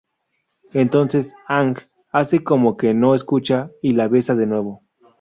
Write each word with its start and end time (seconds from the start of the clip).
Entonces, 0.73 1.35
Aang 1.47 1.75
hace 2.11 2.43
como 2.43 2.75
que 2.75 2.95
no 2.95 3.13
escucha 3.13 3.69
y 3.83 3.93
la 3.93 4.07
besa 4.07 4.33
de 4.33 4.47
nuevo. 4.47 4.81